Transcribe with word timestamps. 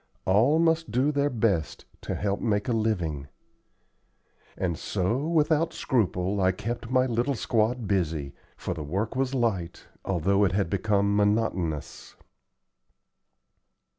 All 0.25 0.57
must 0.57 0.89
do 0.89 1.11
their 1.11 1.29
best 1.29 1.85
to 2.01 2.15
help 2.15 2.41
make 2.41 2.67
a 2.67 2.71
living;" 2.73 3.27
and 4.57 4.75
so 4.75 5.17
without 5.27 5.73
scruple 5.73 6.41
I 6.41 6.51
kept 6.53 6.89
my 6.89 7.05
little 7.05 7.35
squad 7.35 7.87
busy, 7.87 8.33
for 8.57 8.73
the 8.73 8.81
work 8.81 9.15
was 9.15 9.35
light, 9.35 9.85
although 10.03 10.43
it 10.43 10.53
had 10.53 10.71
become 10.71 11.15
monotonous. 11.15 12.15